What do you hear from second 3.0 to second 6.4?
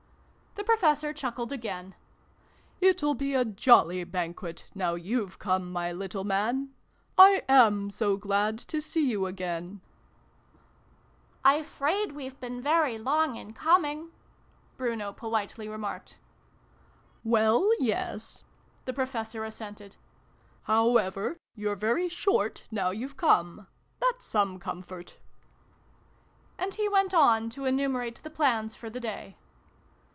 be a jolly Banquet, now you've come, my little